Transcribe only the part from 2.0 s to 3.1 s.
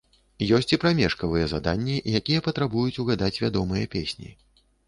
якія патрабуюць